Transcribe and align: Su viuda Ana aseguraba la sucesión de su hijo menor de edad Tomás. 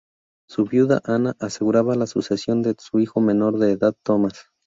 Su 0.49 0.65
viuda 0.65 0.99
Ana 1.05 1.35
aseguraba 1.39 1.93
la 1.93 2.07
sucesión 2.07 2.63
de 2.63 2.73
su 2.79 2.99
hijo 3.01 3.21
menor 3.21 3.59
de 3.59 3.73
edad 3.73 3.93
Tomás. 4.03 4.49